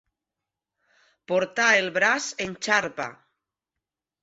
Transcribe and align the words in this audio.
Portar 1.33 1.67
el 1.83 1.91
braç 1.99 2.33
en 2.49 2.59
xarpa. 2.71 3.09